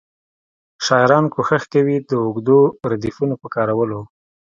[0.85, 2.59] شاعران کوښښ کوي د اوږدو
[2.91, 4.01] ردیفونو په کارولو.